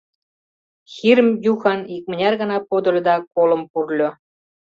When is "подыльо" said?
2.69-3.01